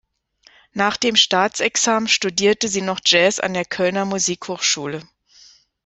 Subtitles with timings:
[0.73, 5.07] Nach dem Staatsexamen studierte sie noch Jazz an der Kölner Musikhochschule.